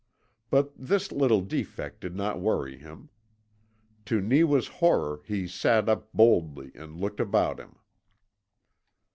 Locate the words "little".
1.11-1.41